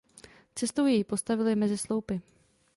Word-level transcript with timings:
Cestou 0.55 0.85
jej 0.85 1.03
postavili 1.03 1.55
mezi 1.55 1.77
sloupy. 1.77 2.21